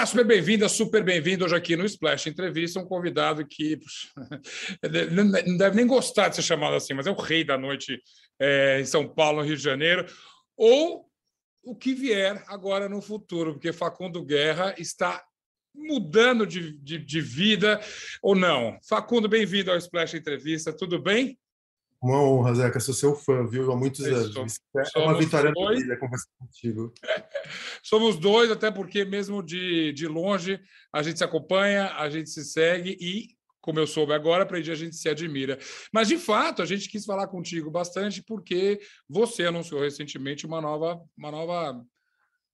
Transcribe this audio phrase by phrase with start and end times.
[0.00, 4.08] Olá, super bem-vinda, super bem-vindo hoje aqui no Splash Entrevista, um convidado que puxa,
[5.44, 8.00] não deve nem gostar de ser chamado assim, mas é o rei da noite
[8.40, 10.06] é, em São Paulo, Rio de Janeiro,
[10.56, 11.06] ou
[11.62, 15.22] o que vier agora no futuro, porque Facundo Guerra está
[15.74, 17.80] mudando de, de, de vida
[18.22, 18.78] ou não.
[18.88, 21.38] Facundo, bem-vindo ao Splash Entrevista, tudo bem?
[22.02, 23.70] Uma honra, Zeca, sou seu fã, viu?
[23.70, 24.58] Há muitos anos.
[24.96, 26.94] é uma vitória da vida conversar contigo.
[27.84, 30.58] Somos dois, até porque, mesmo de, de longe,
[30.90, 34.74] a gente se acompanha, a gente se segue e, como eu soube agora, aprendi, a
[34.74, 35.58] gente se admira.
[35.92, 40.98] Mas, de fato, a gente quis falar contigo bastante porque você anunciou recentemente uma nova.
[41.18, 41.84] Uma nova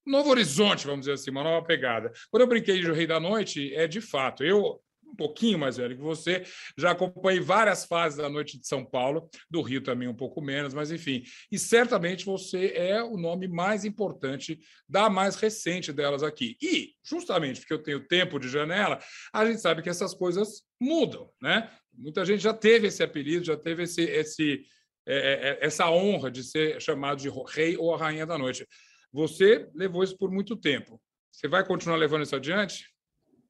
[0.05, 2.11] um novo horizonte, vamos dizer assim, uma nova pegada.
[2.31, 4.41] Quando eu brinquei de O Rei da Noite, é de fato.
[4.41, 6.43] Eu um pouquinho mais velho que você,
[6.77, 10.73] já acompanhei várias fases da noite de São Paulo, do Rio também um pouco menos,
[10.73, 11.23] mas enfim.
[11.51, 16.57] E certamente você é o nome mais importante da mais recente delas aqui.
[16.61, 18.99] E, justamente porque eu tenho tempo de janela,
[19.33, 21.71] a gente sabe que essas coisas mudam, né?
[21.93, 24.65] Muita gente já teve esse apelido, já teve esse, esse,
[25.05, 28.67] é, é, essa honra de ser chamado de rei ou a rainha da noite.
[29.11, 31.01] Você levou isso por muito tempo.
[31.31, 32.85] Você vai continuar levando isso adiante?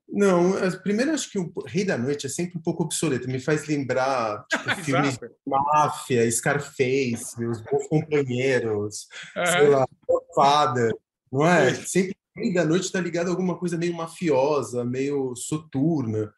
[0.09, 3.29] Não, primeiro acho que o Rei da Noite é sempre um pouco obsoleto.
[3.29, 9.45] Me faz lembrar tipo, filmes de máfia, Scarface, meus bons companheiros, uhum.
[9.45, 9.87] sei lá,
[10.33, 10.93] Father,
[11.31, 11.73] não é?
[11.73, 16.33] Sempre Rei da Noite está ligado a alguma coisa meio mafiosa, meio soturna.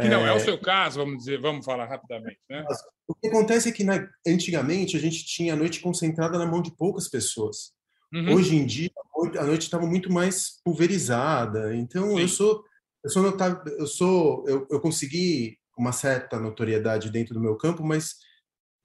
[0.00, 2.64] Que não é, é o seu caso, vamos dizer, vamos falar rapidamente, né?
[3.06, 6.62] O que acontece é que na, antigamente a gente tinha a noite concentrada na mão
[6.62, 7.72] de poucas pessoas.
[8.14, 8.34] Uhum.
[8.34, 8.90] Hoje em dia
[9.38, 11.76] a noite estava muito mais pulverizada.
[11.76, 12.20] Então Sim.
[12.20, 12.64] eu sou
[13.02, 17.82] eu sou notável, eu sou, eu, eu consegui uma certa notoriedade dentro do meu campo,
[17.82, 18.16] mas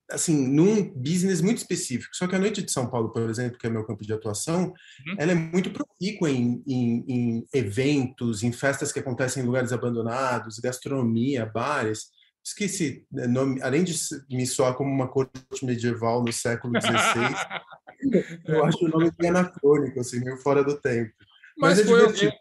[0.10, 2.16] assim, num business muito específico.
[2.16, 4.66] Só que a noite de São Paulo, por exemplo, que é meu campo de atuação,
[4.66, 5.16] uhum.
[5.18, 10.60] ela é muito profícua em, em, em, eventos, em festas que acontecem em lugares abandonados,
[10.60, 12.10] gastronomia, bares.
[12.46, 13.96] Esqueci, né, nome, além de
[14.30, 17.36] me soar como uma corte medieval no século XVI,
[18.46, 21.12] eu acho o nome anacrônico, assim, meio fora do tempo.
[21.58, 22.34] Mas, Mas é foi, divertido.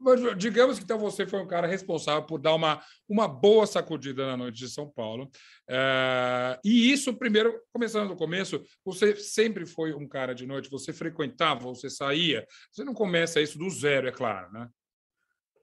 [0.00, 4.26] Mas, digamos que então você foi um cara responsável por dar uma, uma boa sacudida
[4.26, 5.30] na noite de São Paulo.
[5.68, 10.92] É, e isso, primeiro, começando do começo, você sempre foi um cara de noite, você
[10.92, 12.46] frequentava, você saía.
[12.72, 14.68] Você não começa isso do zero, é claro, né?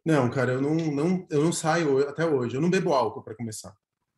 [0.06, 2.56] Não, cara, eu não, não, eu não saio até hoje.
[2.56, 3.76] Eu não bebo álcool para começar.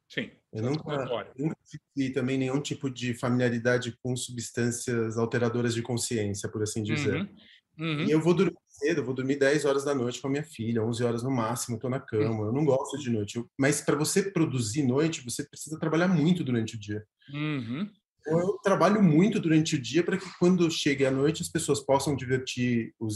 [0.07, 0.29] Sim.
[0.51, 1.55] Eu nunca, nunca
[1.95, 7.15] tive também nenhum tipo de familiaridade com substâncias alteradoras de consciência, por assim dizer.
[7.15, 7.35] Uhum.
[7.79, 8.03] Uhum.
[8.03, 10.43] E eu vou dormir cedo, eu vou dormir 10 horas da noite com a minha
[10.43, 12.45] filha, 11 horas no máximo, estou na cama.
[12.45, 13.37] Eu não gosto de noite.
[13.37, 17.03] Eu, mas para você produzir noite, você precisa trabalhar muito durante o dia.
[17.33, 17.89] Uhum.
[18.21, 21.79] Então, eu trabalho muito durante o dia para que quando chegue a noite as pessoas
[21.79, 23.15] possam divertir os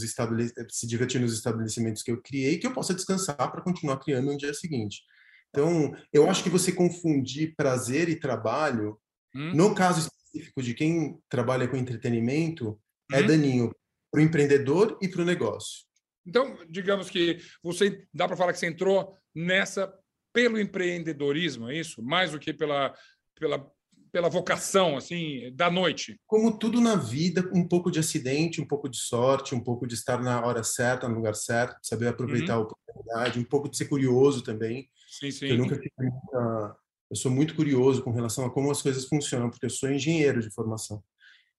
[0.70, 4.36] se divertir nos estabelecimentos que eu criei, que eu possa descansar para continuar criando no
[4.36, 5.02] dia seguinte.
[5.50, 8.98] Então, eu acho que você confundir prazer e trabalho,
[9.34, 9.54] uhum.
[9.54, 12.78] no caso específico de quem trabalha com entretenimento,
[13.12, 13.26] é uhum.
[13.26, 13.72] daninho
[14.14, 15.84] para o empreendedor e para o negócio.
[16.24, 19.92] Então, digamos que você dá para falar que você entrou nessa
[20.32, 22.02] pelo empreendedorismo, é isso?
[22.02, 22.94] Mais do que pela,
[23.38, 23.70] pela,
[24.10, 26.18] pela vocação assim da noite.
[26.26, 29.94] Como tudo na vida, um pouco de acidente, um pouco de sorte, um pouco de
[29.94, 32.62] estar na hora certa, no lugar certo, saber aproveitar uhum.
[32.62, 34.88] a oportunidade, um pouco de ser curioso também.
[35.08, 35.46] Sim, sim.
[35.46, 36.76] Eu nunca tive muita...
[37.10, 40.40] eu sou muito curioso com relação a como as coisas funcionam, porque eu sou engenheiro
[40.40, 41.02] de formação.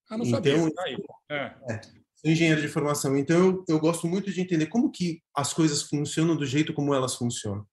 [0.09, 0.71] Ah, não então, sabia.
[0.79, 0.97] Aí.
[1.29, 1.55] É.
[1.69, 5.84] É engenheiro de formação, então eu, eu gosto muito de entender como que as coisas
[5.84, 7.66] funcionam do jeito como elas funcionam.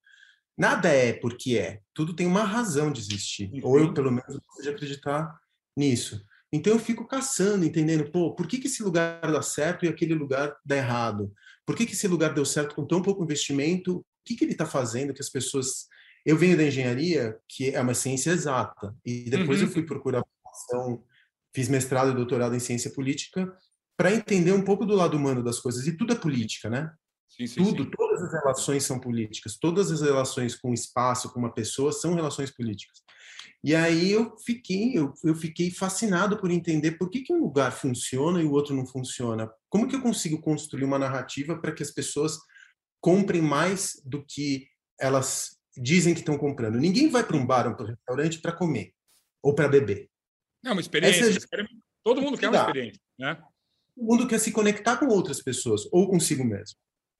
[0.57, 3.61] Nada é porque é, tudo tem uma razão de existir, uhum.
[3.63, 5.35] ou eu pelo menos gosto de acreditar
[5.77, 6.23] nisso.
[6.53, 10.15] Então eu fico caçando, entendendo, pô, por que, que esse lugar dá certo e aquele
[10.15, 11.33] lugar dá errado?
[11.65, 13.99] Por que, que esse lugar deu certo com tão pouco investimento?
[13.99, 15.87] O que, que ele está fazendo que as pessoas...
[16.25, 19.67] Eu venho da engenharia, que é uma ciência exata, e depois uhum.
[19.67, 21.03] eu fui procurar formação,
[21.55, 23.53] fiz mestrado e doutorado em ciência política,
[23.97, 25.87] para entender um pouco do lado humano das coisas.
[25.87, 26.93] E tudo é política, né?
[27.29, 27.91] Sim, sim, tudo, sim.
[27.91, 29.57] todas as relações são políticas.
[29.57, 33.03] Todas as relações com o espaço, com uma pessoa, são relações políticas.
[33.65, 37.73] E aí eu fiquei, eu, eu fiquei fascinado por entender por que, que um lugar
[37.73, 39.51] funciona e o outro não funciona.
[39.71, 42.39] Como que eu consigo construir uma narrativa para que as pessoas
[43.01, 44.67] comprem mais do que
[45.01, 46.79] elas dizem que estão comprando?
[46.79, 48.93] Ninguém vai para um bar ou para um restaurante para comer
[49.43, 50.11] ou para beber.
[50.65, 51.25] É uma experiência.
[51.27, 51.65] É...
[52.05, 53.41] Todo mundo quer uma experiência, né?
[53.97, 56.77] O mundo quer se conectar com outras pessoas ou consigo mesmo.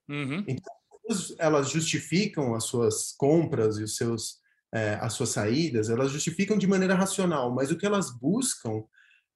[0.09, 0.45] Uhum.
[0.49, 0.75] Então,
[1.39, 4.39] elas justificam as suas compras e os seus,
[4.73, 8.85] é, as suas saídas, elas justificam de maneira racional, mas o que elas buscam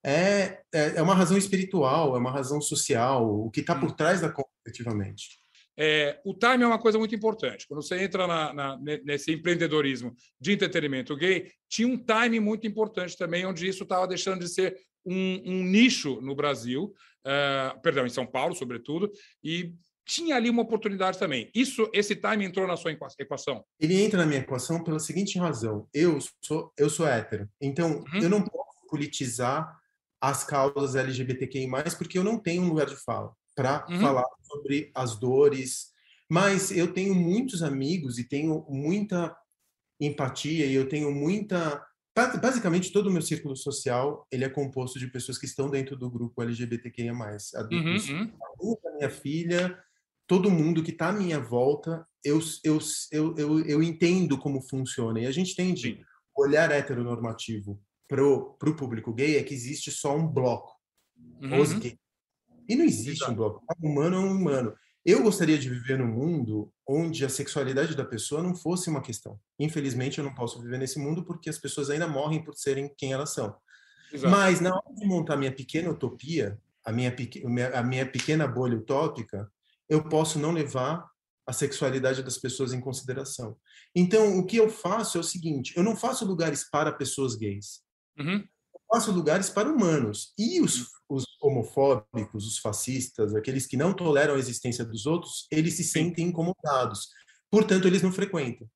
[0.04, 3.96] é, é, é uma razão espiritual, é uma razão social, o que está por hum.
[3.96, 5.40] trás da conta, efetivamente.
[5.78, 7.66] É, o time é uma coisa muito importante.
[7.68, 13.16] Quando você entra na, na, nesse empreendedorismo de entretenimento gay, tinha um time muito importante
[13.16, 14.74] também, onde isso estava deixando de ser
[15.06, 16.92] um, um nicho no Brasil,
[17.26, 19.10] uh, perdão, em São Paulo, sobretudo,
[19.42, 19.72] e
[20.06, 21.50] tinha ali uma oportunidade também.
[21.54, 23.64] Isso, esse time entrou na sua equação?
[23.78, 28.20] Ele entra na minha equação pela seguinte razão: eu sou eu sou hétero, então uhum.
[28.20, 29.76] eu não posso politizar
[30.20, 31.68] as causas LGBTQI+,
[31.98, 34.00] porque eu não tenho um lugar de fala para uhum.
[34.00, 35.94] falar sobre as dores.
[36.28, 39.36] Mas eu tenho muitos amigos e tenho muita
[40.00, 41.84] empatia e eu tenho muita
[42.40, 46.10] basicamente todo o meu círculo social ele é composto de pessoas que estão dentro do
[46.10, 47.12] grupo LGBTQIA+.
[47.54, 48.76] Adultos, uhum, uhum.
[48.86, 49.78] a minha filha,
[50.26, 52.78] todo mundo que está à minha volta, eu, eu,
[53.12, 55.20] eu, eu, eu entendo como funciona.
[55.20, 56.00] E a gente tem de
[56.34, 60.72] olhar heteronormativo para o público gay é que existe só um bloco,
[61.42, 61.60] uhum.
[61.60, 61.98] os gays.
[62.68, 63.32] E não existe Exato.
[63.32, 63.64] um bloco.
[63.82, 64.74] Um humano é um humano.
[65.06, 69.38] Eu gostaria de viver num mundo onde a sexualidade da pessoa não fosse uma questão.
[69.56, 73.12] Infelizmente, eu não posso viver nesse mundo porque as pessoas ainda morrem por serem quem
[73.12, 73.56] elas são.
[74.12, 74.34] Exato.
[74.34, 77.14] Mas na hora de montar minha pequena utopia, a minha,
[77.72, 79.48] a minha pequena bolha utópica,
[79.88, 81.08] eu posso não levar
[81.46, 83.56] a sexualidade das pessoas em consideração.
[83.94, 87.80] Então, o que eu faço é o seguinte: eu não faço lugares para pessoas gays.
[88.18, 88.44] Uhum.
[88.88, 90.32] Eu faço lugares para humanos.
[90.38, 90.86] E os, uhum.
[91.10, 96.26] os, homofóbicos, os fascistas, aqueles que não toleram a existência dos outros, eles se sentem
[96.26, 97.08] incomodados.
[97.50, 98.68] Portanto, eles não frequentam.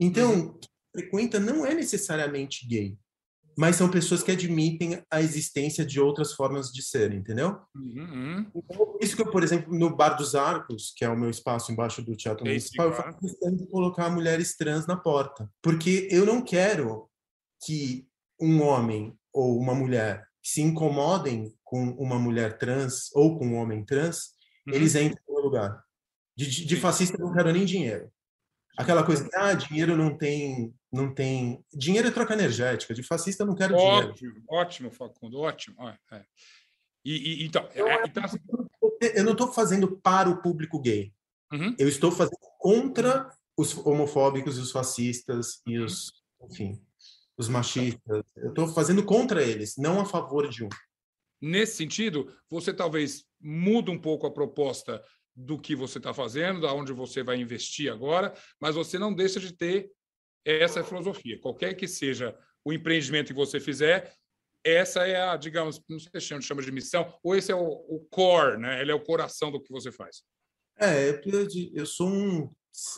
[0.00, 0.58] Então, uhum.
[0.58, 0.70] quem
[1.02, 2.98] frequenta não é necessariamente gay
[3.56, 7.58] mas são pessoas que admitem a existência de outras formas de ser, entendeu?
[7.74, 8.46] Uhum.
[8.54, 11.72] Então, isso que eu, por exemplo, no Bar dos Arcos, que é o meu espaço
[11.72, 16.26] embaixo do Teatro Municipal, eu faço questão de colocar mulheres trans na porta, porque eu
[16.26, 17.08] não quero
[17.64, 18.06] que
[18.38, 23.84] um homem ou uma mulher se incomodem com uma mulher trans ou com um homem
[23.84, 24.30] trans,
[24.66, 24.74] uhum.
[24.74, 25.84] eles entrem no lugar.
[26.34, 28.10] De, de fascista não quero nem dinheiro.
[28.78, 31.64] Aquela coisa que, ah, dinheiro não tem, não tem.
[31.72, 32.94] Dinheiro é troca energética.
[32.94, 34.42] De fascista não quero ótimo, dinheiro.
[34.48, 35.76] Ótimo, Facundo, ótimo.
[36.12, 36.24] É.
[37.04, 38.38] E, e, então, eu, é, então, assim,
[39.14, 41.12] eu não estou fazendo para o público gay.
[41.52, 41.74] Uhum.
[41.78, 45.86] Eu estou fazendo contra os homofóbicos e os fascistas e uhum.
[45.86, 46.12] os,
[46.50, 46.80] enfim,
[47.36, 48.22] os machistas.
[48.36, 50.68] Eu estou fazendo contra eles, não a favor de um.
[51.40, 55.02] Nesse sentido, você talvez muda um pouco a proposta
[55.34, 59.38] do que você está fazendo, da onde você vai investir agora, mas você não deixa
[59.38, 59.90] de ter
[60.44, 61.38] essa filosofia.
[61.40, 62.34] Qualquer que seja
[62.64, 64.12] o empreendimento que você fizer,
[64.64, 68.06] essa é a, digamos, não sei se chama de missão, ou esse é o, o
[68.10, 68.80] core, né?
[68.80, 70.22] Ele é o coração do que você faz.
[70.78, 72.50] É, eu, eu sou um.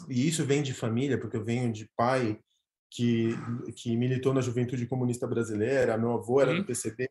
[0.09, 2.39] E isso vem de família, porque eu venho de pai
[2.91, 3.35] que,
[3.77, 6.59] que militou na juventude comunista brasileira, meu avô era hum.
[6.59, 7.09] do PCB,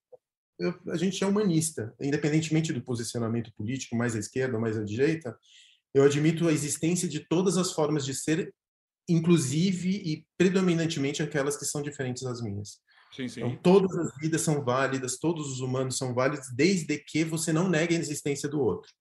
[0.59, 5.38] eu, a gente é humanista, independentemente do posicionamento político, mais à esquerda mais à direita,
[5.94, 8.53] eu admito a existência de todas as formas de ser,
[9.07, 12.79] inclusive e predominantemente aquelas que são diferentes das minhas.
[13.15, 13.39] Sim, sim.
[13.39, 17.69] Então, todas as vidas são válidas, todos os humanos são válidos, desde que você não
[17.69, 18.91] negue a existência do outro.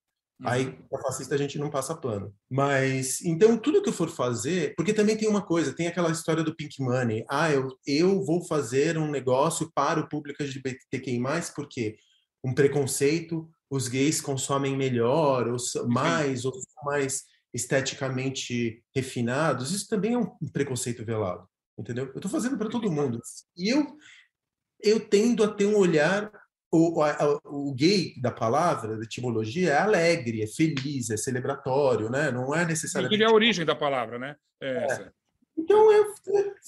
[0.44, 0.88] Aí, uhum.
[0.90, 2.34] para fascista, a gente não passa plano.
[2.50, 6.42] Mas, então, tudo que eu for fazer, porque também tem uma coisa, tem aquela história
[6.42, 7.24] do Pink Money.
[7.28, 11.20] Ah, eu, eu vou fazer um negócio para o público LGBTQI+,
[11.54, 11.96] porque
[12.44, 16.52] um preconceito, os gays consomem melhor, ou mais, ou
[16.84, 19.72] mais esteticamente refinados.
[19.72, 22.06] Isso também é um preconceito velado, entendeu?
[22.08, 23.20] Eu estou fazendo para todo mundo.
[23.56, 23.96] E eu,
[24.82, 26.30] eu tendo a ter um olhar
[26.76, 32.30] o, a, o gay da palavra, da etimologia, é alegre, é feliz, é celebratório, né?
[32.30, 33.14] Não é necessariamente.
[33.14, 34.36] Ele é a origem da palavra, né?
[34.60, 35.10] É é.
[35.56, 36.14] Então eu,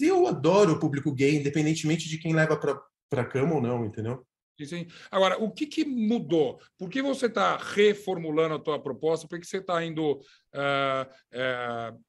[0.00, 4.24] eu adoro o público gay, independentemente de quem leva para a cama ou não, entendeu?
[4.64, 4.88] Sim.
[5.10, 6.60] Agora, o que, que mudou?
[6.76, 9.28] Por que você está reformulando a tua proposta?
[9.28, 12.00] Por que você está indo uh, uh,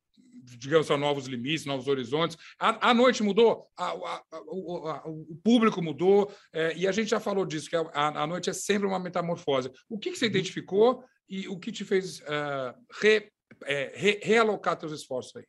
[0.57, 2.37] digamos, a novos limites, novos horizontes.
[2.59, 7.45] A, a noite mudou, a, a, o, público mudou, é, e a gente já falou
[7.45, 9.71] disso, que a, noite é sempre uma metamorfose.
[9.87, 10.31] O que, que você uhum.
[10.31, 13.31] identificou e o que te fez uh, re,
[13.65, 15.45] é, re, realocar seus esforços aí?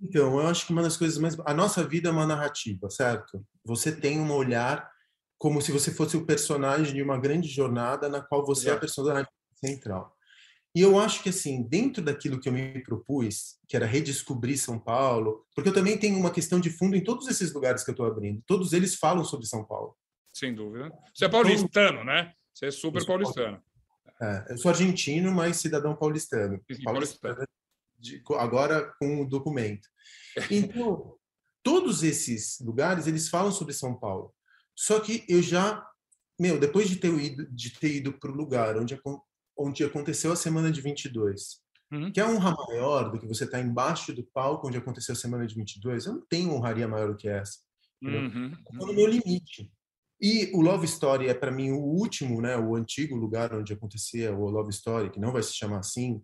[0.00, 1.36] Então, eu acho que uma das coisas mais.
[1.46, 3.44] A nossa vida é uma narrativa, certo?
[3.64, 4.90] Você tem um olhar
[5.38, 8.74] como se você fosse o personagem de uma grande jornada na qual você Exato.
[8.74, 10.13] é a personagem central.
[10.74, 14.78] E eu acho que, assim, dentro daquilo que eu me propus, que era redescobrir São
[14.78, 17.92] Paulo, porque eu também tenho uma questão de fundo em todos esses lugares que eu
[17.92, 18.42] estou abrindo.
[18.44, 19.96] Todos eles falam sobre São Paulo.
[20.32, 20.92] Sem dúvida.
[21.14, 22.34] Você é paulistano, né?
[22.52, 23.62] Você é super paulistano.
[24.20, 26.60] É, eu sou argentino, mas cidadão paulistano.
[26.72, 27.34] Sim, paulistano.
[27.36, 27.48] paulistano.
[27.96, 29.88] De, agora com o documento.
[30.50, 31.16] Então,
[31.62, 34.34] todos esses lugares, eles falam sobre São Paulo.
[34.74, 35.86] Só que eu já
[36.38, 39.00] meu, depois de ter ido, de ter ido para o lugar onde,
[39.56, 41.60] onde aconteceu a semana de 22,
[41.92, 42.12] uhum.
[42.12, 45.16] que é honra maior do que você estar tá embaixo do palco onde aconteceu a
[45.16, 47.58] semana de 22, eu não tenho honraria maior do que essa.
[48.02, 48.52] Uhum.
[48.72, 49.70] no meu limite.
[50.20, 54.34] E o Love Story é para mim o último, né, o antigo lugar onde acontecia
[54.34, 56.22] o Love Story, que não vai se chamar assim,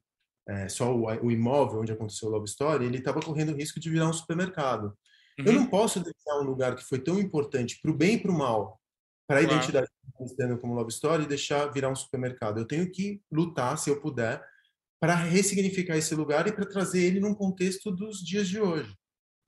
[0.49, 3.81] é, só o, o, imóvel onde aconteceu o Love Story, ele estava correndo o risco
[3.81, 4.97] de virar um supermercado.
[5.39, 5.47] Uhum.
[5.47, 8.31] Eu não posso deixar um lugar que foi tão importante para o bem e para
[8.31, 8.80] o mal,
[9.31, 9.57] para a claro.
[9.59, 9.89] identidade
[10.49, 12.59] do como Love Story, e deixar virar um supermercado.
[12.59, 14.45] Eu tenho que lutar, se eu puder,
[14.99, 18.93] para ressignificar esse lugar e para trazer ele num contexto dos dias de hoje.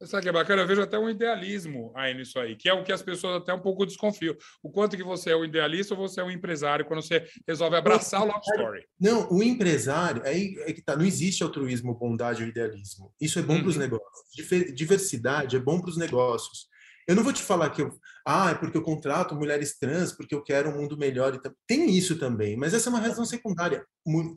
[0.05, 0.63] Sabe que é bacana?
[0.63, 3.53] Eu vejo até um idealismo aí nisso aí, que é o que as pessoas até
[3.53, 4.37] um pouco desconfiam.
[4.63, 7.77] O quanto que você é um idealista ou você é um empresário quando você resolve
[7.77, 8.85] abraçar o love story.
[9.01, 13.13] Não, o empresário, aí é que tá, não existe altruísmo, bondade ou idealismo.
[13.21, 13.83] Isso é bom para os uhum.
[13.83, 14.75] negócios.
[14.75, 16.72] Diversidade é bom para os negócios.
[17.07, 17.93] Eu não vou te falar que eu,
[18.27, 21.37] ah, é porque eu contrato mulheres trans, porque eu quero um mundo melhor.
[21.67, 23.85] Tem isso também, mas essa é uma razão secundária.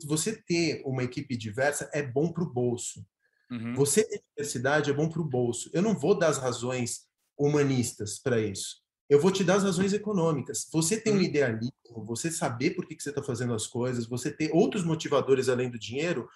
[0.04, 3.04] Você ter uma equipe diversa é bom para o bolso.
[3.50, 3.74] Uhum.
[3.74, 5.70] Você ter diversidade é bom para o bolso.
[5.72, 7.06] Eu não vou dar as razões
[7.38, 8.84] humanistas para isso.
[9.08, 10.66] Eu vou te dar as razões econômicas.
[10.72, 11.22] Você tem um uhum.
[11.22, 11.72] idealismo,
[12.04, 15.70] você saber por que, que você está fazendo as coisas, você ter outros motivadores além
[15.70, 16.28] do dinheiro,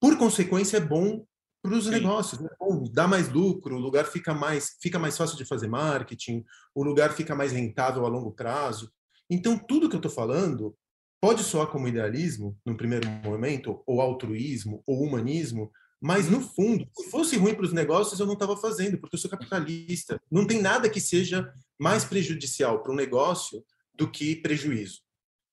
[0.00, 1.24] por consequência, é bom
[1.66, 2.40] para os negócios.
[2.40, 2.48] Né?
[2.58, 6.44] Bom, dá mais lucro, o lugar fica mais, fica mais fácil de fazer marketing,
[6.74, 8.90] o lugar fica mais rentável a longo prazo.
[9.28, 10.76] Então, tudo que eu estou falando
[11.20, 15.70] pode soar como idealismo, no primeiro momento, ou altruísmo, ou humanismo,
[16.00, 19.20] mas, no fundo, se fosse ruim para os negócios, eu não estava fazendo, porque eu
[19.20, 20.20] sou capitalista.
[20.30, 25.00] Não tem nada que seja mais prejudicial para um negócio do que prejuízo.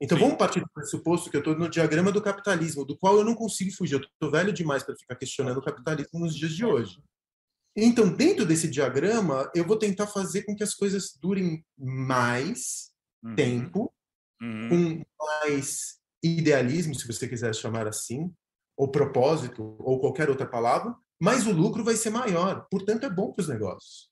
[0.03, 0.25] Então, Sim.
[0.25, 3.33] vamos partir do pressuposto que eu estou no diagrama do capitalismo, do qual eu não
[3.33, 3.93] consigo fugir.
[3.93, 7.01] Eu estou velho demais para ficar questionando o capitalismo nos dias de hoje.
[7.73, 12.91] Então, dentro desse diagrama, eu vou tentar fazer com que as coisas durem mais
[13.23, 13.35] uhum.
[13.35, 13.93] tempo,
[14.41, 14.69] uhum.
[14.69, 18.29] com mais idealismo, se você quiser chamar assim,
[18.77, 22.67] ou propósito, ou qualquer outra palavra, mas o lucro vai ser maior.
[22.69, 24.09] Portanto, é bom para os negócios.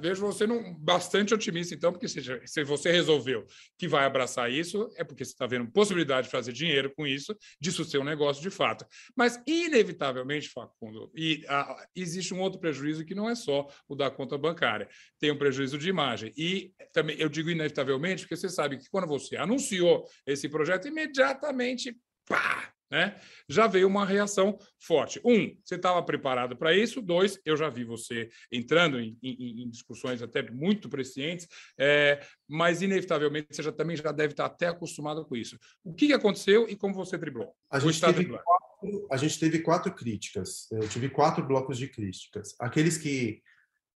[0.00, 3.46] Vejo você num, bastante otimista, então, porque se, se você resolveu
[3.78, 7.36] que vai abraçar isso, é porque você está vendo possibilidade de fazer dinheiro com isso,
[7.60, 8.86] disso ser um negócio de fato.
[9.16, 14.10] Mas, inevitavelmente, Facundo, e, a, existe um outro prejuízo que não é só o da
[14.10, 16.32] conta bancária, tem um prejuízo de imagem.
[16.36, 21.96] E também eu digo inevitavelmente, porque você sabe que quando você anunciou esse projeto, imediatamente,
[22.26, 23.18] pá, né?
[23.48, 25.18] Já veio uma reação forte.
[25.24, 27.00] Um, você estava preparado para isso.
[27.00, 32.82] Dois, eu já vi você entrando em, em, em discussões até muito prescientes, é, mas
[32.82, 35.58] inevitavelmente você já, também já deve estar até acostumado com isso.
[35.82, 37.56] O que aconteceu e como você driblou?
[37.70, 40.70] A gente, teve quatro, a gente teve quatro críticas.
[40.70, 42.54] Eu tive quatro blocos de críticas.
[42.60, 43.40] Aqueles que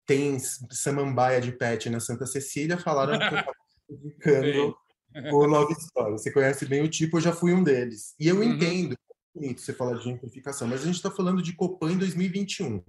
[0.05, 0.37] têm
[0.69, 3.55] samambaia de pet na Santa Cecília falaram que eu estava
[3.87, 4.77] criticando
[5.31, 6.11] o Love Story.
[6.13, 8.13] Você conhece bem o tipo, eu já fui um deles.
[8.19, 8.43] E eu uhum.
[8.43, 8.95] entendo,
[9.33, 12.83] bonito você falar de gentrificação, mas a gente está falando de Copan em 2021,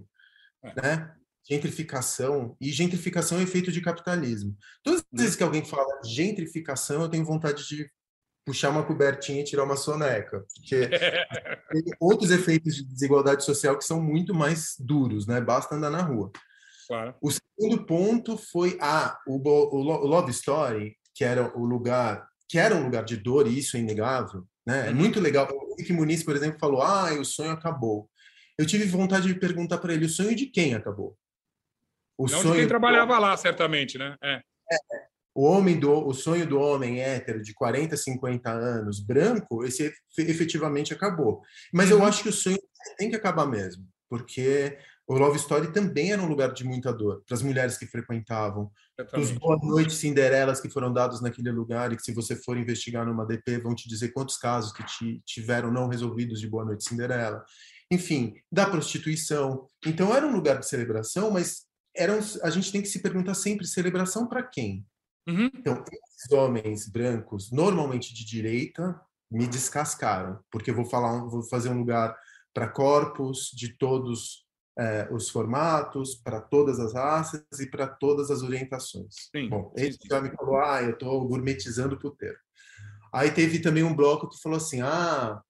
[0.63, 0.81] é.
[0.81, 1.15] né?
[1.47, 4.57] Gentrificação, e gentrificação é efeito de capitalismo.
[4.83, 7.89] Todas as vezes que alguém fala gentrificação, eu tenho vontade de
[8.43, 10.87] puxar uma cobertinha e tirar uma soneca, porque
[11.71, 15.41] tem outros efeitos de desigualdade social que são muito mais duros, né?
[15.41, 16.31] Basta andar na rua.
[16.87, 17.15] Claro.
[17.19, 22.59] O segundo ponto foi ah, o, o, o Love Story que era o lugar, que
[22.59, 24.87] era um lugar de dor, e isso é inegável, né?
[24.87, 24.97] É uhum.
[24.97, 25.47] muito legal.
[25.49, 28.09] O Henrique Muniz, por exemplo, falou: "Ah, o sonho acabou".
[28.57, 31.17] Eu tive vontade de perguntar para ele: o sonho de quem acabou?
[32.17, 34.15] O Não sonho de quem trabalhava lá, certamente, né?
[34.21, 34.35] É.
[34.35, 35.05] é.
[35.33, 40.93] O homem do o sonho do homem hétero de 40, 50 anos, branco, esse efetivamente
[40.93, 41.41] acabou.
[41.73, 42.05] Mas eu uhum.
[42.05, 42.57] acho que o sonho
[42.97, 47.23] tem que acabar mesmo, porque o Love Story também era um lugar de muita dor
[47.27, 48.71] para as mulheres que frequentavam,
[49.15, 53.05] os Boa Noite Cinderelas que foram dados naquele lugar e que se você for investigar
[53.05, 56.87] numa DP vão te dizer quantos casos que te, tiveram não resolvidos de Boa Noite
[56.87, 57.43] Cinderela.
[57.91, 59.69] Enfim, da prostituição.
[59.85, 63.67] Então era um lugar de celebração, mas eram, a gente tem que se perguntar sempre
[63.67, 64.85] celebração para quem?
[65.27, 65.49] Uhum.
[65.55, 68.99] Então, esses homens brancos, normalmente de direita,
[69.31, 72.15] me descascaram, porque eu vou falar, vou fazer um lugar
[72.53, 74.44] para corpos de todos
[74.77, 79.29] é, os formatos para todas as raças e para todas as orientações.
[79.35, 82.37] Sim, Bom, sim, ele já me falou, ah, eu estou gourmetizando o puteiro.
[83.13, 85.41] Aí teve também um bloco que falou assim, ah,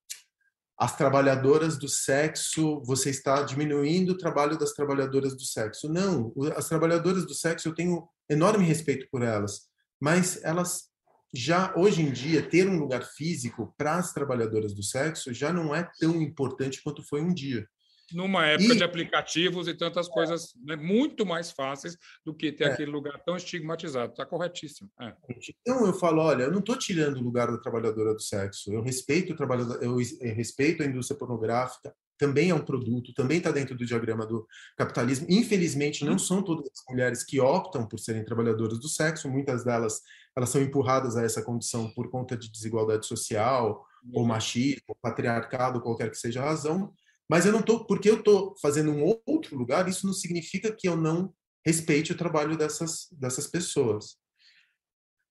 [0.77, 5.91] as trabalhadoras do sexo, você está diminuindo o trabalho das trabalhadoras do sexo.
[5.91, 9.67] Não, as trabalhadoras do sexo, eu tenho enorme respeito por elas,
[10.00, 10.89] mas elas
[11.34, 15.75] já hoje em dia ter um lugar físico para as trabalhadoras do sexo já não
[15.75, 17.67] é tão importante quanto foi um dia.
[18.14, 18.78] Numa época e...
[18.78, 22.68] de aplicativos e tantas coisas né, muito mais fáceis do que ter é.
[22.68, 24.12] aquele lugar tão estigmatizado.
[24.12, 24.90] Está corretíssimo.
[25.02, 25.14] É.
[25.62, 28.72] Então eu falo, olha, eu não estou tirando o lugar da trabalhadora do sexo.
[28.72, 29.98] Eu respeito o trabalho, eu
[30.36, 31.94] respeito a indústria pornográfica.
[32.18, 34.48] Também é um produto, também está dentro do diagrama do
[34.78, 35.28] capitalismo.
[35.30, 39.30] Infelizmente, não são todas as mulheres que optam por serem trabalhadoras do sexo.
[39.30, 40.02] Muitas delas
[40.36, 44.28] elas são empurradas a essa condição por conta de desigualdade social, ou uhum.
[44.28, 46.94] machismo, ou patriarcado, qualquer que seja a razão.
[47.29, 50.88] Mas eu não estou, porque eu estou fazendo um outro lugar, isso não significa que
[50.88, 51.34] eu não
[51.65, 54.17] respeite o trabalho dessas, dessas pessoas.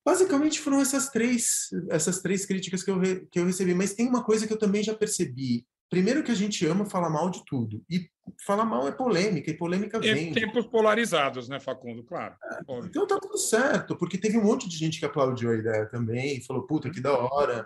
[0.04, 3.74] Basicamente foram essas três, essas três críticas que eu, que eu recebi.
[3.74, 5.64] Mas tem uma coisa que eu também já percebi.
[5.88, 7.82] Primeiro que a gente ama falar mal de tudo.
[7.88, 8.10] E
[8.44, 10.32] falar mal é polêmica, e polêmica vem.
[10.32, 12.02] tempos polarizados, né, Facundo?
[12.02, 12.34] Claro.
[12.42, 15.86] É, então tá tudo certo, porque teve um monte de gente que aplaudiu a ideia
[15.86, 17.62] também, falou, puta, que da hora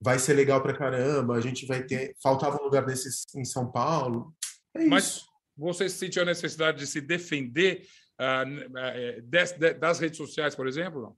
[0.00, 2.14] vai ser legal para caramba, a gente vai ter.
[2.22, 4.34] Faltava um lugar desses em São Paulo.
[4.74, 5.26] É Mas
[5.56, 7.86] você sentiu a necessidade de se defender
[8.18, 11.02] uh, das, das, redes sociais, por exemplo?
[11.02, 11.16] Não?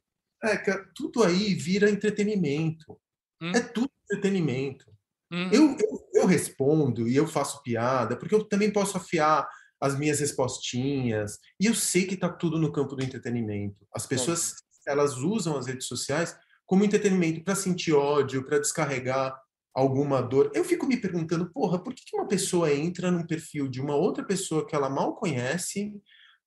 [0.51, 0.57] É,
[0.95, 2.99] tudo aí vira entretenimento.
[3.41, 3.53] Hum.
[3.55, 4.91] É tudo entretenimento.
[5.31, 5.49] Hum.
[5.53, 9.49] Eu, eu, eu respondo e eu faço piada, porque eu também posso afiar
[9.81, 11.39] as minhas respostinhas.
[11.59, 13.87] E eu sei que está tudo no campo do entretenimento.
[13.95, 14.55] As pessoas,
[14.87, 16.37] elas usam as redes sociais
[16.73, 19.39] como entretenimento para sentir ódio, para descarregar
[19.75, 20.51] alguma dor.
[20.55, 24.25] Eu fico me perguntando, porra, por que uma pessoa entra num perfil de uma outra
[24.25, 25.93] pessoa que ela mal conhece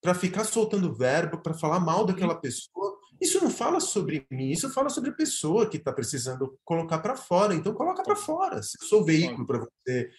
[0.01, 2.41] para ficar soltando verbo, para falar mal daquela uhum.
[2.41, 2.97] pessoa?
[3.21, 7.15] Isso não fala sobre mim, isso fala sobre a pessoa que está precisando colocar para
[7.15, 7.53] fora.
[7.53, 8.63] Então coloca para fora.
[8.63, 10.09] Se eu sou veículo para você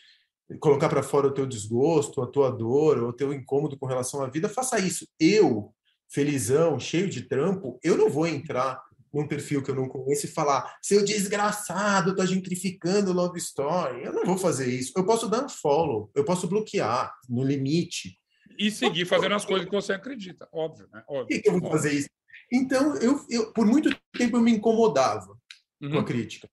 [0.61, 4.29] colocar para fora o teu desgosto, a tua dor, o teu incômodo com relação à
[4.29, 5.05] vida, faça isso.
[5.19, 5.75] Eu,
[6.09, 10.31] felizão, cheio de trampo, eu não vou entrar num perfil que eu não conheço e
[10.31, 14.05] falar, seu desgraçado, tá gentrificando Love Story.
[14.05, 14.93] Eu não vou fazer isso.
[14.97, 18.19] Eu posso dar um follow, eu posso bloquear no limite.
[18.59, 21.03] E seguir fazendo as coisas que você acredita, óbvio, né?
[21.09, 21.27] Óbvio.
[21.27, 22.09] Por que, que eu vou fazer isso?
[22.53, 25.37] Então, eu, eu, por muito tempo eu me incomodava
[25.81, 25.91] uhum.
[25.91, 26.05] com a uhum.
[26.05, 26.49] crítica.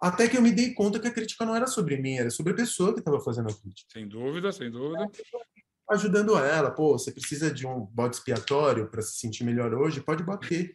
[0.00, 2.52] Até que eu me dei conta que a crítica não era sobre mim, era sobre
[2.52, 3.88] a pessoa que estava fazendo a crítica.
[3.92, 5.08] Sem dúvida, sem dúvida.
[5.90, 10.24] Ajudando ela, pô, você precisa de um bode expiatório para se sentir melhor hoje, pode
[10.24, 10.74] bater.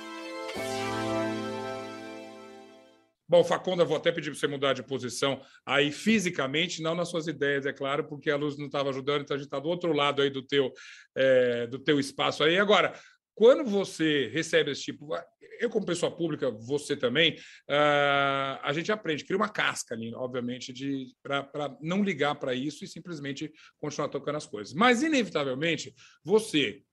[3.31, 7.27] Bom, Faconda, vou até pedir para você mudar de posição aí fisicamente, não nas suas
[7.27, 9.93] ideias, é claro, porque a luz não estava ajudando, então a gente está do outro
[9.93, 10.69] lado aí do teu,
[11.15, 12.59] é, do teu espaço aí.
[12.59, 12.93] Agora,
[13.33, 15.15] quando você recebe esse tipo,
[15.61, 17.35] eu como pessoa pública, você também,
[17.69, 20.73] uh, a gente aprende, cria uma casca ali, obviamente,
[21.23, 24.73] para não ligar para isso e simplesmente continuar tocando as coisas.
[24.73, 26.83] Mas, inevitavelmente, você,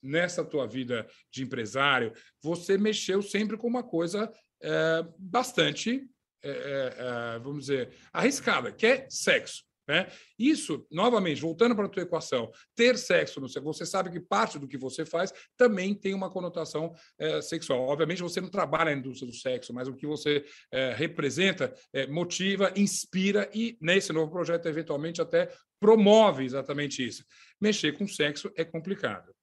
[0.00, 6.06] nessa tua vida de empresário, você mexeu sempre com uma coisa é, bastante,
[6.42, 9.64] é, é, vamos dizer, arriscada, que é sexo.
[9.90, 10.06] Né?
[10.38, 14.56] Isso, novamente, voltando para a tua equação, ter sexo no sexo, você sabe que parte
[14.56, 17.80] do que você faz também tem uma conotação é, sexual.
[17.88, 22.06] Obviamente, você não trabalha na indústria do sexo, mas o que você é, representa é,
[22.06, 27.24] motiva, inspira e, nesse novo projeto, eventualmente até promove exatamente isso.
[27.60, 29.34] Mexer com sexo é complicado.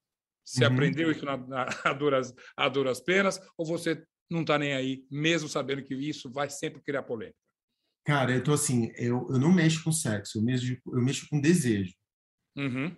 [0.45, 0.71] Você uhum.
[0.71, 5.05] aprendeu isso na, na, a, duras, a duras penas ou você não está nem aí,
[5.09, 7.37] mesmo sabendo que isso vai sempre criar polêmica?
[8.05, 11.41] Cara, eu tô assim, eu, eu não mexo com sexo, eu mexo, eu mexo com
[11.41, 11.93] desejo.
[12.55, 12.95] Uhum.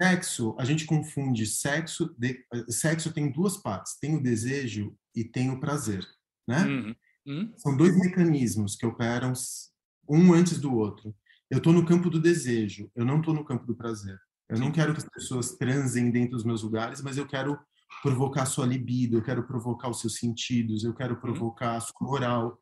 [0.00, 5.50] Sexo, a gente confunde sexo, de, sexo tem duas partes, tem o desejo e tem
[5.50, 6.06] o prazer,
[6.46, 6.64] né?
[6.64, 6.96] Uhum.
[7.26, 7.52] Uhum.
[7.56, 9.32] São dois mecanismos que operam
[10.08, 11.14] um antes do outro.
[11.50, 14.18] Eu estou no campo do desejo, eu não estou no campo do prazer.
[14.48, 17.58] Eu não quero que as pessoas transem dentro dos meus lugares, mas eu quero
[18.02, 21.20] provocar sua libido, eu quero provocar os seus sentidos, eu quero uhum.
[21.20, 22.58] provocar a sua moral,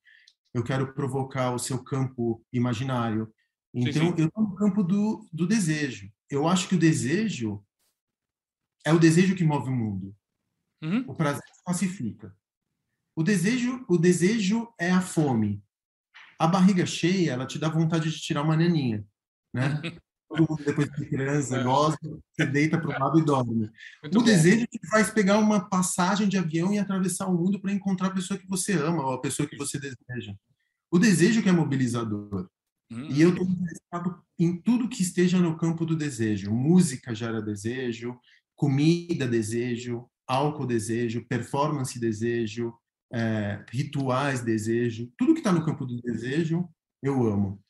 [0.53, 3.33] eu quero provocar o seu campo imaginário.
[3.73, 4.23] Então, sim, sim.
[4.23, 6.11] eu estou no campo do, do desejo.
[6.31, 7.65] Eu acho que o desejo
[8.85, 10.17] é o desejo que move o mundo.
[10.83, 11.05] Uhum.
[11.09, 12.35] O prazer pacifica.
[13.17, 15.63] O desejo, o desejo é a fome.
[16.39, 19.05] A barriga cheia, ela te dá vontade de tirar uma naninha,
[19.53, 19.81] né?
[20.65, 21.63] depois que criança é.
[21.63, 21.99] gosta,
[22.33, 23.71] você deita para o lado e dorme.
[24.03, 24.25] Muito o bom.
[24.25, 28.15] desejo te faz pegar uma passagem de avião e atravessar o mundo para encontrar a
[28.15, 30.35] pessoa que você ama ou a pessoa que você deseja.
[30.91, 32.49] O desejo que é mobilizador.
[32.91, 33.09] Hum.
[33.11, 36.51] E eu estou interessado em tudo que esteja no campo do desejo.
[36.51, 38.19] Música gera desejo,
[38.57, 42.75] comida desejo, álcool desejo, performance desejo,
[43.13, 46.69] é, rituais desejo, tudo que está no campo do desejo,
[47.03, 47.61] eu amo.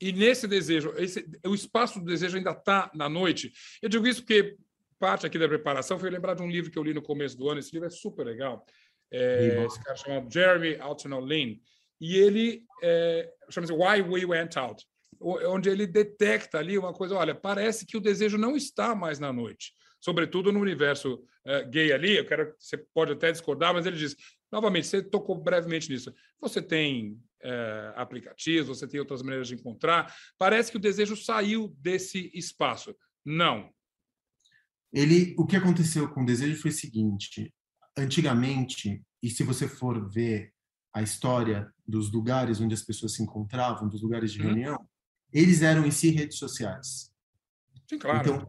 [0.00, 3.52] E nesse desejo, esse, o espaço do desejo ainda está na noite.
[3.82, 4.56] Eu digo isso porque
[4.98, 7.48] parte aqui da preparação foi lembrar de um livro que eu li no começo do
[7.48, 7.60] ano.
[7.60, 8.64] Esse livro é super legal.
[9.12, 11.60] É, esse cara chamado Jeremy Altino Lin.
[12.00, 14.86] E ele é, chama-se Why We Went Out,
[15.20, 19.32] onde ele detecta ali uma coisa: olha, parece que o desejo não está mais na
[19.32, 22.16] noite, sobretudo no universo é, gay ali.
[22.16, 24.16] Eu quero, você pode até discordar, mas ele diz:
[24.50, 26.14] novamente, você tocou brevemente nisso.
[26.40, 30.14] Você tem é, aplicativos, você tem outras maneiras de encontrar.
[30.38, 32.94] Parece que o desejo saiu desse espaço.
[33.24, 33.70] Não.
[34.92, 37.52] Ele, o que aconteceu com o desejo foi o seguinte:
[37.96, 40.52] antigamente, e se você for ver
[40.92, 44.46] a história dos lugares onde as pessoas se encontravam, dos lugares de uhum.
[44.46, 44.88] reunião,
[45.32, 47.12] eles eram em si redes sociais.
[47.88, 48.20] Sim, claro.
[48.20, 48.48] Então,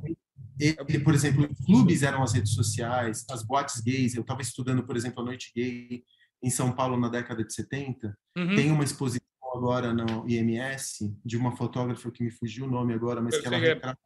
[0.60, 4.16] ele, por exemplo, os clubes eram as redes sociais, as boates gays.
[4.16, 6.04] Eu estava estudando, por exemplo, a Noite Gay
[6.42, 8.18] em São Paulo na década de 70.
[8.38, 8.56] Uhum.
[8.56, 9.22] Tem uma exposição
[9.54, 13.48] agora no IMS de uma fotógrafa que me fugiu o nome agora, mas eu que
[13.48, 14.00] ela retrata...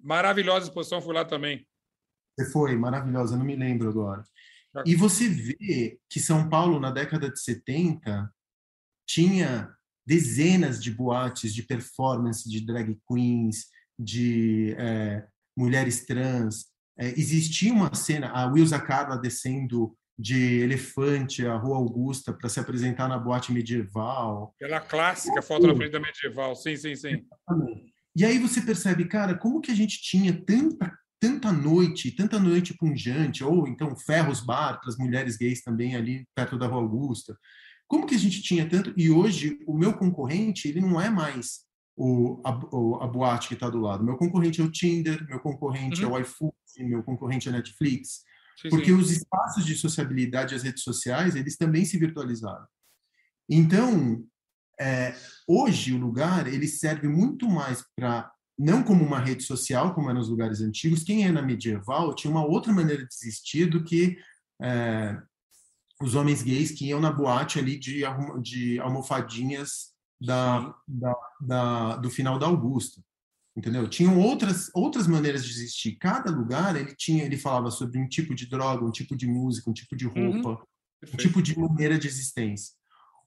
[0.00, 1.66] Maravilhosa exposição, fui lá também.
[2.36, 4.24] Você foi, maravilhosa, não me lembro agora.
[4.86, 8.32] E você vê que São Paulo, na década de 70,
[9.06, 9.70] tinha
[10.06, 13.66] dezenas de boates de performance de drag queens,
[13.98, 16.66] de é, mulheres trans.
[16.98, 22.60] É, existia uma cena, a Wilsa Carla descendo de elefante a Rua Augusta para se
[22.60, 24.54] apresentar na boate medieval.
[24.54, 27.26] Aquela clássica foto na frente da medieval, sim, sim, sim.
[28.14, 32.74] E aí você percebe, cara, como que a gente tinha tanta tanta noite, tanta noite
[32.74, 37.36] punjante, ou então ferros bar para as mulheres gays também ali perto da Rua Augusta.
[37.86, 38.92] Como que a gente tinha tanto?
[38.96, 41.60] E hoje o meu concorrente ele não é mais
[41.96, 44.02] o, a, o, a boate que está do lado.
[44.02, 46.16] Meu concorrente é o Tinder, meu concorrente uhum.
[46.16, 48.24] é o iFood, meu concorrente é a Netflix.
[48.60, 48.92] Sim, porque sim.
[48.92, 52.66] os espaços de sociabilidade, as redes sociais, eles também se virtualizaram.
[53.48, 54.24] Então,
[54.80, 55.14] é,
[55.46, 60.12] hoje o lugar ele serve muito mais para não como uma rede social, como é
[60.12, 61.02] nos lugares antigos.
[61.02, 64.18] Quem é na medieval tinha uma outra maneira de existir do que
[64.60, 65.20] é,
[66.00, 68.02] os homens gays que iam na boate ali de,
[68.40, 73.02] de almofadinhas da, da, da, do final da Augusta.
[73.54, 73.86] Entendeu?
[73.86, 75.96] Tinham outras outras maneiras de existir.
[75.96, 79.70] Cada lugar ele tinha, ele falava sobre um tipo de droga, um tipo de música,
[79.70, 80.32] um tipo de uhum.
[80.32, 81.10] roupa, uhum.
[81.12, 82.74] um tipo de maneira de existência.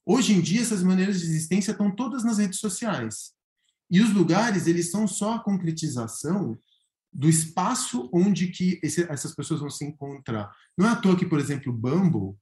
[0.03, 3.33] Hoje em dia essas maneiras de existência estão todas nas redes sociais.
[3.89, 6.57] E os lugares, eles são só a concretização
[7.13, 10.51] do espaço onde que esse, essas pessoas vão se encontrar.
[10.77, 12.35] Não é à toa que, por exemplo, o Bumble,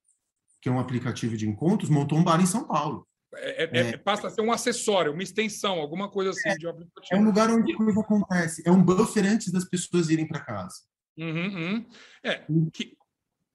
[0.62, 3.08] que é um aplicativo de encontros, montou um bar em São Paulo.
[3.38, 6.67] É, é, é, passa a ser um acessório, uma extensão, alguma coisa assim é, de
[6.67, 7.08] aplicativo.
[7.12, 8.63] É um lugar onde a coisa acontece.
[8.65, 10.76] É um buffer antes das pessoas irem para casa.
[11.17, 11.86] Uhum, uhum.
[12.24, 12.43] É,
[12.74, 12.98] que,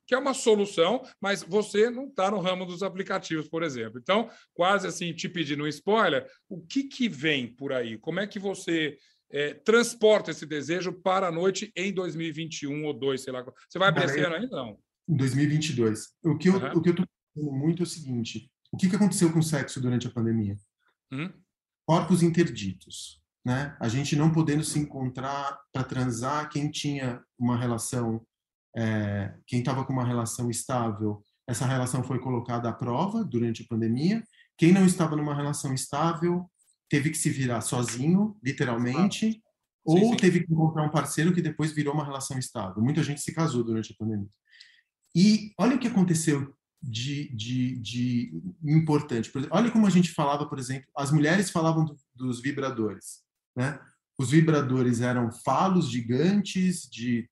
[0.07, 3.99] que é uma solução, mas você não está no ramo dos aplicativos, por exemplo.
[4.01, 7.99] Então, quase assim, te pedindo um spoiler, o que, que vem por aí?
[7.99, 8.97] Como é que você
[9.31, 13.45] é, transporta esse desejo para a noite em 2021 ou 2, sei lá.
[13.69, 14.57] Você vai abrir esse ano ainda?
[14.57, 14.79] Não.
[15.09, 16.09] Em 2022.
[16.25, 16.67] O que eu uhum.
[16.69, 20.11] estou pensando muito é o seguinte: o que, que aconteceu com o sexo durante a
[20.11, 20.57] pandemia?
[21.13, 21.33] Uhum.
[21.87, 23.21] Corpos interditos.
[23.45, 23.77] Né?
[23.81, 28.27] A gente não podendo se encontrar para transar, quem tinha uma relação
[28.77, 33.67] é, quem estava com uma relação estável, essa relação foi colocada à prova durante a
[33.69, 34.23] pandemia.
[34.57, 36.49] Quem não estava numa relação estável
[36.89, 39.43] teve que se virar sozinho, literalmente, sim,
[39.85, 40.17] ou sim.
[40.17, 42.83] teve que encontrar um parceiro que depois virou uma relação estável.
[42.83, 44.29] Muita gente se casou durante a pandemia.
[45.15, 49.31] E olha o que aconteceu de, de, de importante.
[49.51, 53.23] Olha como a gente falava, por exemplo, as mulheres falavam do, dos vibradores,
[53.57, 53.79] né?
[54.19, 57.29] Os vibradores eram falos gigantes de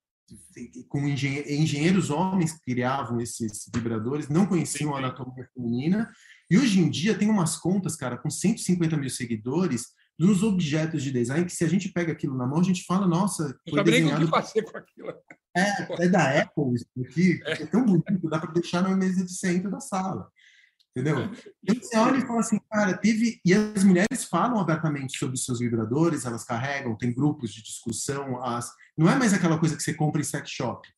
[0.89, 6.11] com engenheiros homens que criavam esses vibradores, não conheciam a anatomia feminina,
[6.51, 11.13] e hoje em dia tem umas contas, cara, com 150 mil seguidores, dos objetos de
[11.13, 14.23] design, que se a gente pega aquilo na mão, a gente fala, nossa, foi desenhado...
[14.23, 15.15] o que fazer com aquilo.
[15.57, 19.25] É, é da Apple isso aqui, é, é tão bonito, dá para deixar na mesa
[19.25, 20.31] de centro da sala.
[20.97, 21.31] Entendeu?
[21.63, 23.39] Então você olha e fala assim, cara, teve.
[23.45, 28.43] E as mulheres falam abertamente sobre os seus vibradores, elas carregam, tem grupos de discussão.
[28.43, 28.73] As...
[28.97, 30.89] Não é mais aquela coisa que você compra em sex shop.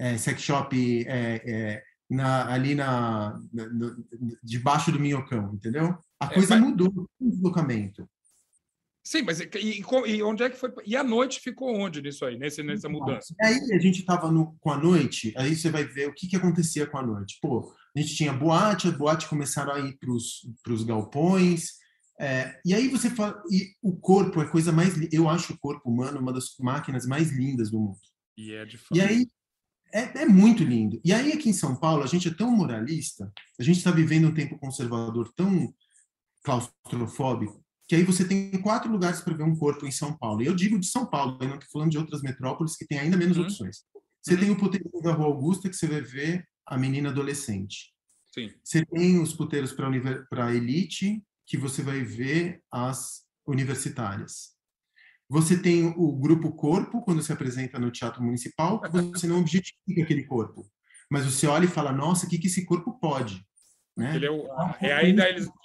[0.00, 3.96] É, sex shop é, é, na, ali na, na, na,
[4.42, 5.96] debaixo do minhocão, entendeu?
[6.20, 6.68] A é, coisa mas...
[6.68, 8.08] mudou o deslocamento.
[9.06, 10.72] Sim, mas e, e, onde é que foi?
[10.84, 13.32] E a noite ficou onde nisso aí, nesse, nessa mudança?
[13.40, 16.34] E aí a gente estava com a noite, aí você vai ver o que, que
[16.34, 17.38] acontecia com a noite.
[17.40, 21.74] Pô, a gente tinha boate, a boate começaram a ir para os galpões,
[22.18, 25.58] É, e aí você fala, e o corpo é a coisa mais, eu acho o
[25.58, 28.00] corpo humano uma das máquinas mais lindas do mundo.
[28.36, 28.96] E é de fato.
[28.96, 29.26] E aí
[29.94, 31.00] é, é, muito lindo.
[31.04, 34.26] E aí aqui em São Paulo a gente é tão moralista, a gente está vivendo
[34.26, 35.72] um tempo conservador tão
[36.42, 40.42] claustrofóbico que aí você tem quatro lugares para ver um corpo em São Paulo.
[40.42, 42.98] E eu digo de São Paulo, eu não estou falando de outras metrópoles que têm
[42.98, 43.44] ainda menos uhum.
[43.44, 43.84] opções.
[44.22, 44.40] Você uhum.
[44.40, 47.92] tem o puteiro da Rua Augusta, que você vai ver a menina adolescente.
[48.34, 48.52] Sim.
[48.62, 54.56] Você tem os puteiros para a elite, que você vai ver as universitárias.
[55.28, 58.80] Você tem o grupo corpo, quando se apresenta no Teatro Municipal,
[59.12, 60.68] você não objetifica aquele corpo.
[61.10, 63.44] Mas você olha e fala, nossa, o que, que esse corpo pode?
[63.96, 64.14] Né?
[64.14, 64.46] Ele é, o,
[64.80, 65.02] é a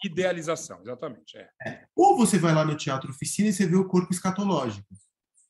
[0.06, 1.38] idealização, exatamente.
[1.38, 1.50] É.
[1.68, 1.86] É.
[1.96, 4.88] Ou você vai lá no teatro oficina e você vê o corpo escatológico.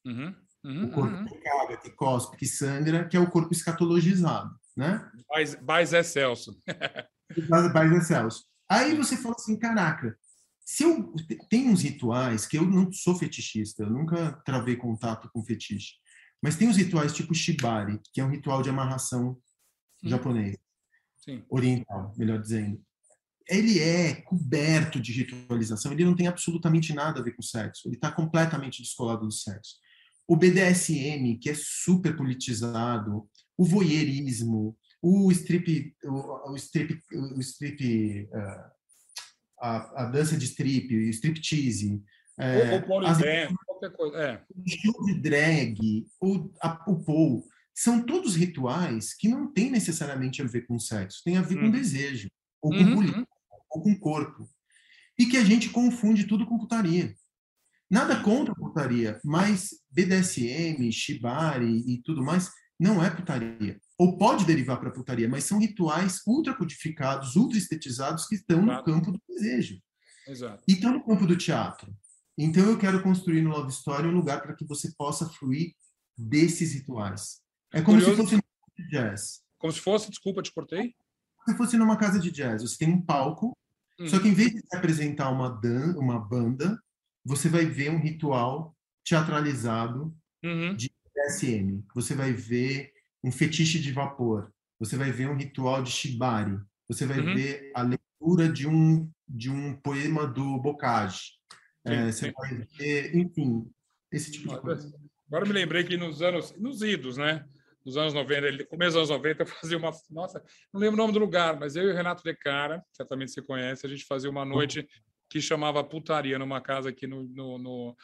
[0.03, 1.25] Uhum, uhum, o corpo uhum.
[1.25, 4.49] que caga, que cospe, que sangra, que é o corpo escatologizado.
[4.75, 5.07] Né?
[5.61, 6.59] Bais é Celso.
[7.71, 8.45] Bais é Celso.
[8.67, 10.17] Aí você fala assim, caraca,
[10.65, 11.13] se eu
[11.49, 15.95] tem uns rituais que eu não sou fetichista, eu nunca travei contato com fetiche,
[16.41, 19.37] mas tem uns rituais tipo shibari, que é um ritual de amarração
[20.03, 20.57] japonês.
[21.23, 21.43] Sim.
[21.49, 22.81] oriental, melhor dizendo.
[23.47, 27.95] Ele é coberto de ritualização, ele não tem absolutamente nada a ver com sexo, ele
[27.95, 29.75] está completamente descolado do sexo.
[30.27, 38.29] O BDSM, que é super politizado, o voyeurismo, o strip, o, o strip, o strip
[38.31, 38.71] uh,
[39.59, 42.01] a, a, dança de strip, o striptease,
[42.39, 43.19] é, ou, ou as,
[43.81, 44.17] qualquer coisa.
[44.17, 44.41] É.
[44.55, 50.41] O show de drag, o, a, o pole, são todos rituais que não têm necessariamente
[50.41, 51.71] a ver com sexo, tem a ver com uhum.
[51.71, 52.29] desejo,
[52.61, 52.95] ou com uhum.
[52.95, 53.27] política,
[53.69, 54.49] ou com corpo.
[55.17, 57.15] E que a gente confunde tudo com putaria.
[57.89, 63.79] Nada contra putaria, mas BDSM, Shibari e tudo mais não é putaria.
[63.97, 68.83] Ou pode derivar para putaria, mas são rituais ultra codificados, ultra estetizados que estão no
[68.83, 69.79] campo do desejo.
[70.27, 70.63] Exato.
[70.67, 71.93] E estão no campo do teatro.
[72.37, 75.73] Então eu quero construir no Love Story um lugar para que você possa fluir
[76.17, 77.41] desses rituais.
[77.73, 78.11] É como Curioso.
[78.11, 79.41] se fosse um jazz.
[79.57, 80.95] Como se fosse, desculpa, te cortei.
[81.47, 83.57] Se fosse numa casa de jazz, você tem um palco,
[83.99, 84.07] hum.
[84.07, 86.79] só que em vez de apresentar uma, dan uma banda,
[87.23, 90.75] você vai ver um ritual teatralizado uhum.
[90.75, 90.91] de
[91.29, 91.81] SM.
[91.95, 92.91] Você vai ver
[93.23, 94.51] um fetiche de vapor.
[94.79, 96.59] Você vai ver um ritual de shibari.
[96.87, 97.35] Você vai uhum.
[97.35, 101.39] ver a leitura de um de um poema do Bocage.
[101.85, 103.65] É, você vai ver, enfim,
[104.11, 104.93] esse tipo de coisa.
[105.27, 107.45] Agora me lembrei que nos anos, nos idos, né?
[107.85, 109.91] Nos anos 90, ele, começo dos anos 90, eu fazia uma.
[110.09, 113.31] Nossa, não lembro o nome do lugar, mas eu e o Renato De Cara, certamente
[113.31, 114.87] você conhece, a gente fazia uma noite
[115.29, 117.97] que chamava Putaria, numa casa aqui no, no, no,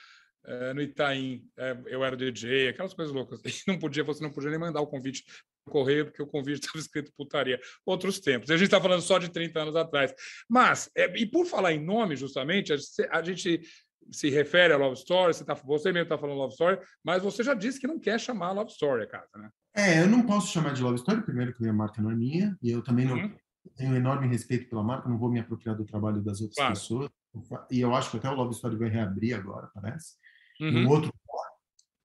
[0.46, 1.44] é, no Itaim.
[1.58, 3.42] É, eu era DJ, aquelas coisas loucas.
[3.46, 5.24] E não podia, você não podia nem mandar o convite
[5.66, 7.60] no correio, porque o convite estava escrito Putaria.
[7.86, 8.50] Outros tempos.
[8.50, 10.14] E a gente está falando só de 30 anos atrás.
[10.50, 12.78] Mas, é, e por falar em nome, justamente, a,
[13.12, 13.62] a gente
[14.10, 17.44] se refere a Love Story, você, tá, você mesmo está falando Love Story, mas você
[17.44, 19.50] já disse que não quer chamar Love Story a casa, né?
[19.78, 22.58] É, eu não posso chamar de Love Story, primeiro que a marca não é minha,
[22.62, 23.36] e eu também não uhum.
[23.76, 26.74] tenho enorme respeito pela marca, não vou me apropriar do trabalho das outras claro.
[26.74, 27.10] pessoas.
[27.70, 30.16] E eu acho que até o Love Story vai reabrir agora, parece,
[30.60, 30.84] uhum.
[30.84, 31.14] no outro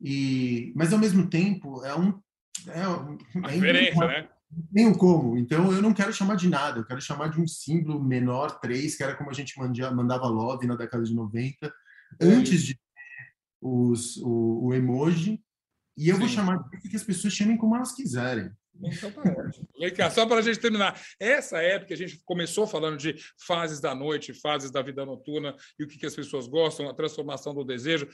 [0.02, 2.20] e Mas, ao mesmo tempo, é um...
[2.66, 4.28] É, é diferença, né?
[4.74, 5.38] Tenho como.
[5.38, 6.80] Então, eu não quero chamar de nada.
[6.80, 10.66] Eu quero chamar de um símbolo menor, 3, que era como a gente mandava Love
[10.66, 11.72] na década de 90
[12.20, 12.78] antes de
[13.60, 15.40] os, o, o emoji,
[15.96, 16.20] e eu Sim.
[16.20, 18.50] vou chamar que as pessoas chamem como elas quiserem.
[18.82, 19.68] Então tá ótimo.
[20.10, 21.00] Só para a gente terminar.
[21.20, 25.84] Essa época a gente começou falando de fases da noite, fases da vida noturna e
[25.84, 28.08] o que, que as pessoas gostam, a transformação do desejo.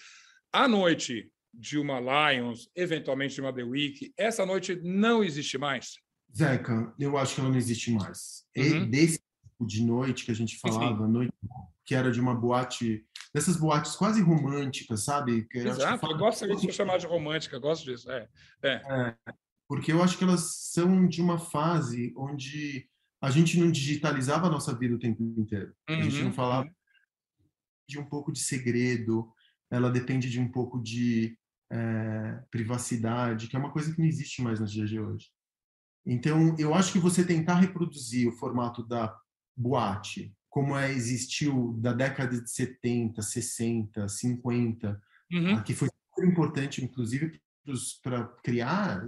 [0.52, 5.98] A noite de uma Lions, eventualmente de uma The Week, essa noite não existe mais?
[6.36, 8.44] Zeca, eu acho que ela não existe mais.
[8.56, 8.90] Uhum.
[8.90, 11.32] Desse tipo de noite que a gente falava, noite
[11.86, 15.44] que era de uma boate dessas boates quase românticas, sabe?
[15.50, 18.10] Que Exato, eu, eu gosto de chamar de romântica, gosto disso.
[18.10, 18.28] É,
[18.62, 18.74] é.
[18.74, 19.16] é,
[19.68, 22.88] porque eu acho que elas são de uma fase onde
[23.20, 25.74] a gente não digitalizava a nossa vida o tempo inteiro.
[25.88, 25.96] Uhum.
[25.96, 26.74] A gente não uhum, falava uhum.
[27.88, 29.32] de um pouco de segredo,
[29.70, 31.36] ela depende de um pouco de
[31.70, 35.26] é, privacidade, que é uma coisa que não existe mais nos dias de hoje.
[36.06, 39.14] Então, eu acho que você tentar reproduzir o formato da
[39.54, 45.62] boate como é, existiu da década de 70, 60, 50, uhum.
[45.62, 47.40] que foi super importante, inclusive,
[48.02, 49.06] para criar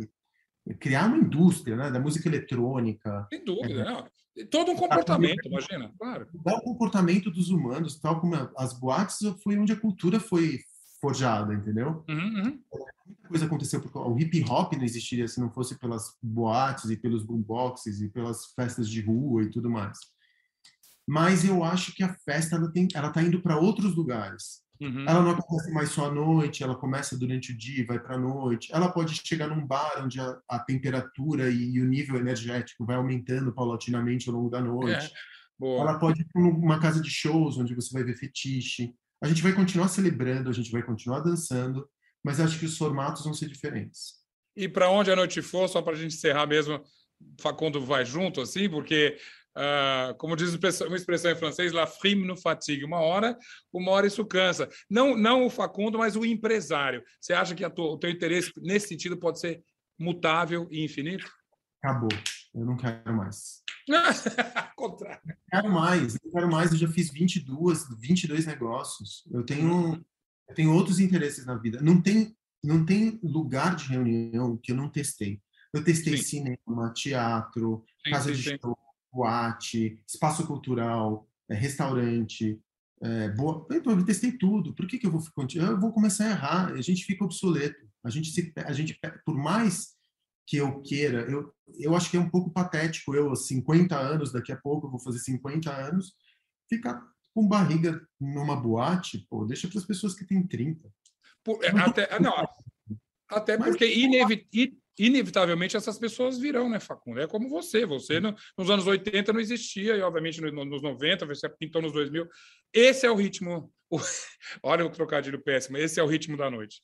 [0.79, 3.27] criar uma indústria né, da música eletrônica.
[3.33, 4.09] Sem dúvida, é, não.
[4.51, 6.29] Todo um comportamento, imagina, claro.
[6.33, 10.61] O comportamento dos humanos, tal como as boates, foi onde a cultura foi
[11.01, 12.05] forjada, entendeu?
[12.09, 12.63] Uhum, uhum.
[13.07, 16.97] Muita coisa aconteceu, porque o hip hop não existiria se não fosse pelas boates e
[16.97, 19.99] pelos boomboxes e pelas festas de rua e tudo mais.
[21.11, 24.61] Mas eu acho que a festa ela tem, ela está indo para outros lugares.
[24.81, 25.05] Uhum.
[25.09, 28.19] Ela não acontece mais só à noite, ela começa durante o dia, vai para a
[28.19, 28.73] noite.
[28.73, 32.95] Ela pode chegar num bar onde a, a temperatura e, e, o nível energético vai
[32.95, 35.13] aumentando paulatinamente ao longo da noite.
[35.61, 35.81] É.
[35.81, 38.95] Ela pode ir para uma casa de shows onde você vai ver fetiche.
[39.21, 41.89] A gente vai continuar celebrando, a gente vai continuar dançando,
[42.25, 44.21] mas acho que os formatos vão ser diferentes.
[44.57, 46.81] E para onde a noite for, só para a gente encerrar mesmo,
[47.41, 49.19] Facundo vai junto, assim, porque
[49.57, 52.85] Uh, como diz uma expressão em francês, la frime no fatigue.
[52.85, 53.37] Uma hora,
[53.73, 54.69] uma hora isso cansa.
[54.89, 57.03] Não, não o Facundo, mas o empresário.
[57.21, 59.63] Você acha que tua, o teu interesse nesse sentido pode ser
[59.99, 61.31] mutável e infinito?
[61.83, 62.11] Acabou.
[62.55, 63.63] Eu não quero mais.
[64.77, 65.21] Contrário.
[65.25, 66.15] Não quero mais.
[66.25, 66.73] Não quero mais.
[66.73, 69.25] Eu já fiz 22, 22 negócios.
[69.31, 70.05] Eu tenho,
[70.49, 71.81] eu tenho outros interesses na vida.
[71.81, 75.41] Não tem, não tem lugar de reunião que eu não testei.
[75.73, 76.23] Eu testei sim.
[76.23, 78.77] cinema, teatro, sim, casa sim, de show,
[79.13, 82.61] boate, espaço cultural, é, restaurante,
[83.03, 83.67] é, boa.
[83.71, 84.75] Eu testei tudo.
[84.75, 85.71] Por que, que eu vou continuar?
[85.71, 86.73] Eu vou começar a errar.
[86.73, 87.89] A gente fica obsoleto.
[88.05, 89.95] A gente, se, a gente, por mais
[90.47, 93.15] que eu queira, eu, eu acho que é um pouco patético.
[93.15, 96.15] Eu, aos 50 anos, daqui a pouco eu vou fazer 50 anos,
[96.69, 97.03] ficar
[97.35, 100.91] com barriga numa boate, pô, deixa para as pessoas que têm 30.
[101.45, 102.35] Por, até, não,
[103.29, 107.21] até porque inevitável inevitavelmente essas pessoas virão, né, Facundo?
[107.21, 107.87] É como você.
[107.87, 111.93] Você no, nos anos 80 não existia, e obviamente no, nos 90, você pintou nos
[111.93, 112.27] 2000.
[112.73, 113.73] Esse é o ritmo.
[114.63, 115.77] Olha o trocadilho péssimo.
[115.77, 116.83] Esse é o ritmo da noite.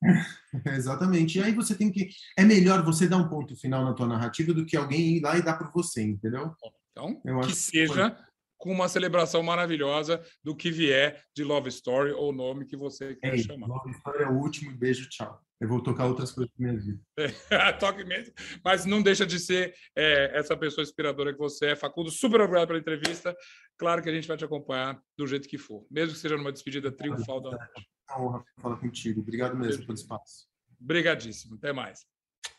[0.66, 1.38] Exatamente.
[1.38, 2.08] E aí você tem que.
[2.36, 5.36] É melhor você dar um ponto final na tua narrativa do que alguém ir lá
[5.36, 6.52] e dar para você, entendeu?
[6.92, 12.10] Então, Eu que seja que com uma celebração maravilhosa do que vier de Love Story
[12.10, 13.68] ou o nome que você quer Ei, chamar.
[13.68, 15.40] Love Story é o último beijo, tchau.
[15.60, 17.00] Eu vou tocar outras coisas na minha vida.
[17.16, 17.26] É,
[17.78, 18.32] toque mesmo.
[18.64, 21.76] Mas não deixa de ser é, essa pessoa inspiradora que você é.
[21.76, 23.36] Facundo, super obrigado pela entrevista.
[23.76, 26.52] Claro que a gente vai te acompanhar do jeito que for, mesmo que seja numa
[26.52, 27.88] despedida triunfal da noite.
[28.08, 29.20] É uma honra falar contigo.
[29.20, 29.86] Obrigado mesmo Beijo.
[29.86, 30.46] pelo espaço.
[30.80, 31.56] Obrigadíssimo.
[31.56, 32.06] Até mais.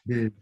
[0.06, 0.34] Beijo.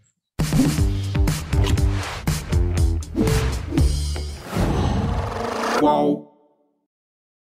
[5.79, 6.36] Qual?